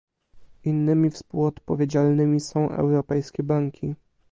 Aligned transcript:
Innymi 0.63 1.09
współodpowiedzialnymi 1.09 2.39
są 2.39 2.69
europejskie 2.69 3.43
banki 3.43 3.95